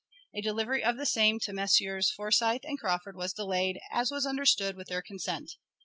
[0.33, 2.09] A delivery of the same to Messrs.
[2.09, 5.51] Forsyth and Crawford was delayed, as was understood, with their consent.